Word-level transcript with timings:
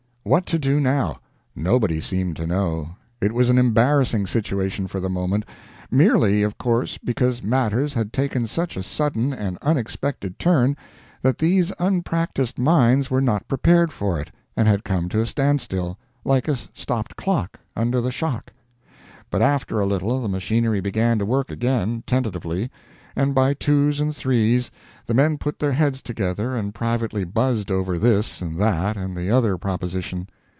What 0.23 0.45
to 0.45 0.59
do 0.59 0.79
now? 0.79 1.19
Nobody 1.55 1.99
seemed 1.99 2.35
to 2.35 2.45
know. 2.45 2.91
It 3.19 3.31
was 3.33 3.49
an 3.49 3.57
embarrassing 3.57 4.27
situation 4.27 4.85
for 4.87 4.99
the 4.99 5.09
moment 5.09 5.45
merely, 5.89 6.43
of 6.43 6.59
course, 6.59 6.99
because 6.99 7.41
matters 7.41 7.95
had 7.95 8.13
taken 8.13 8.45
such 8.45 8.77
a 8.77 8.83
sudden 8.83 9.33
and 9.33 9.57
unexpected 9.63 10.37
turn 10.37 10.77
that 11.23 11.39
these 11.39 11.73
unpractised 11.79 12.59
minds 12.59 13.09
were 13.09 13.19
not 13.19 13.47
prepared 13.47 13.91
for 13.91 14.21
it, 14.21 14.29
and 14.55 14.67
had 14.67 14.83
come 14.83 15.09
to 15.09 15.21
a 15.21 15.25
standstill, 15.25 15.97
like 16.23 16.47
a 16.47 16.55
stopped 16.71 17.15
clock, 17.15 17.59
under 17.75 17.99
the 17.99 18.11
shock. 18.11 18.53
But 19.31 19.41
after 19.41 19.79
a 19.79 19.87
little 19.87 20.21
the 20.21 20.29
machinery 20.29 20.81
began 20.81 21.17
to 21.17 21.25
work 21.25 21.49
again, 21.49 22.03
tentatively, 22.05 22.69
and 23.13 23.35
by 23.35 23.53
twos 23.53 23.99
and 23.99 24.15
threes 24.15 24.71
the 25.05 25.13
men 25.13 25.37
put 25.37 25.59
their 25.59 25.73
heads 25.73 26.01
together 26.01 26.55
and 26.55 26.73
privately 26.73 27.25
buzzed 27.25 27.69
over 27.69 27.99
this 27.99 28.41
and 28.41 28.57
that 28.57 28.95
and 28.95 29.17
the 29.17 29.29
other 29.29 29.57
proposition. 29.57 30.29